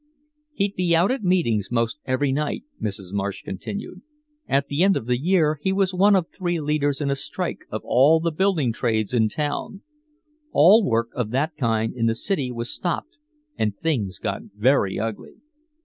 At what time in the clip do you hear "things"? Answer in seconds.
13.77-14.17